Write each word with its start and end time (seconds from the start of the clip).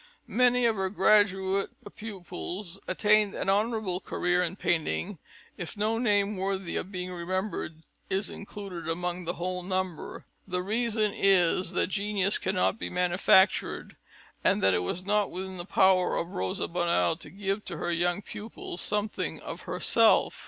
Many 0.25 0.65
of 0.65 0.77
her 0.77 0.89
graduate 0.89 1.69
pupils 1.95 2.79
attained 2.87 3.35
an 3.35 3.49
honourable 3.51 3.99
career 3.99 4.41
in 4.41 4.55
painting, 4.55 5.09
and 5.09 5.17
if 5.57 5.77
no 5.77 5.99
name 5.99 6.37
worthy 6.37 6.75
of 6.75 6.91
being 6.91 7.11
remembered 7.13 7.83
is 8.09 8.27
included 8.31 8.89
among 8.89 9.25
the 9.25 9.33
whole 9.35 9.61
number, 9.61 10.25
the 10.47 10.63
reason 10.63 11.11
is 11.15 11.73
that 11.73 11.89
genius 11.91 12.39
cannot 12.39 12.79
be 12.79 12.89
manufactured 12.89 13.95
and 14.43 14.63
that 14.63 14.73
it 14.73 14.79
was 14.81 15.05
not 15.05 15.29
within 15.29 15.57
the 15.57 15.65
power 15.65 16.15
of 16.17 16.29
Rosa 16.31 16.67
Bonheur 16.67 17.15
to 17.19 17.29
give 17.29 17.63
to 17.65 17.77
her 17.77 17.91
young 17.91 18.23
pupils 18.23 18.81
something 18.81 19.39
of 19.41 19.61
herself. 19.69 20.39